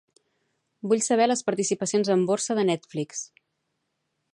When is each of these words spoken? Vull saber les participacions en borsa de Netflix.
Vull 0.93 1.03
saber 1.07 1.27
les 1.29 1.45
participacions 1.51 2.11
en 2.17 2.27
borsa 2.33 2.59
de 2.61 2.67
Netflix. 2.71 3.23